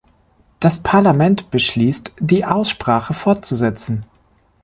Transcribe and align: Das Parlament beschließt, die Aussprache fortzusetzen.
Das 0.59 0.81
Parlament 0.81 1.51
beschließt, 1.51 2.13
die 2.19 2.43
Aussprache 2.43 3.13
fortzusetzen. 3.13 4.03